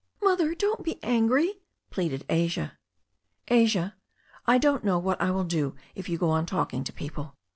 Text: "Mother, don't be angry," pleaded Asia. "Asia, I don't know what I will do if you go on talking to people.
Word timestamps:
"Mother, 0.19 0.55
don't 0.55 0.81
be 0.83 0.97
angry," 1.03 1.61
pleaded 1.91 2.25
Asia. 2.27 2.75
"Asia, 3.49 3.95
I 4.47 4.57
don't 4.57 4.83
know 4.83 4.97
what 4.97 5.21
I 5.21 5.29
will 5.29 5.43
do 5.43 5.75
if 5.93 6.09
you 6.09 6.17
go 6.17 6.31
on 6.31 6.47
talking 6.47 6.83
to 6.85 6.91
people. 6.91 7.35